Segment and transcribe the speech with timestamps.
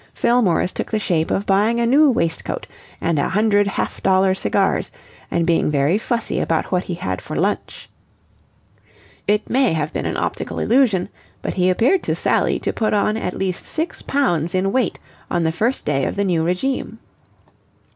[0.15, 2.65] Fillmore's took the shape of buying a new waistcoat
[2.99, 4.91] and a hundred half dollar cigars
[5.29, 7.87] and being very fussy about what he had for lunch.
[9.27, 11.09] It may have been an optical illusion,
[11.43, 14.97] but he appeared to Sally to put on at least six pounds in weight
[15.29, 16.97] on the first day of the new regime.